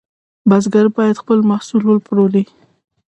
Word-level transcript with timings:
بزګر 0.49 0.87
باید 0.95 1.15
خپل 1.21 1.39
محصول 1.49 1.83
وپلوري. 1.85 2.43